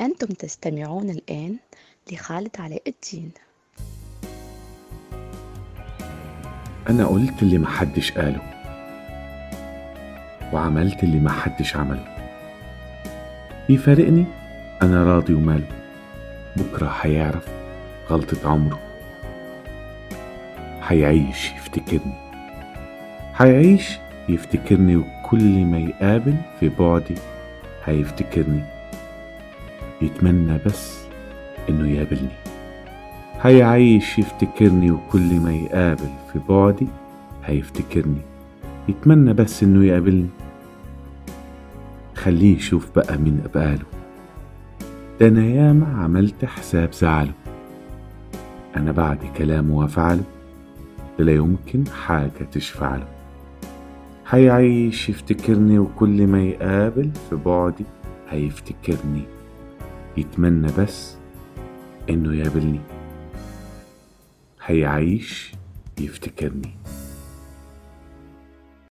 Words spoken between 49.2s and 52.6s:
كلامه وأفعله ده لا يمكن حاجة